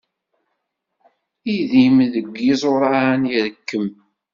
Idim 1.55 1.97
deg 2.13 2.27
yiẓuran 2.45 3.21
irekkem. 3.35 3.87